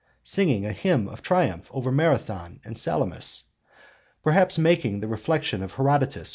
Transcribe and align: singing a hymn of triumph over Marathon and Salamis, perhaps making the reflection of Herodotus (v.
singing 0.23 0.65
a 0.65 0.71
hymn 0.71 1.07
of 1.07 1.21
triumph 1.21 1.69
over 1.71 1.91
Marathon 1.91 2.59
and 2.65 2.75
Salamis, 2.75 3.43
perhaps 4.23 4.57
making 4.57 4.99
the 4.99 5.07
reflection 5.07 5.61
of 5.61 5.73
Herodotus 5.75 6.29
(v. 6.29 6.29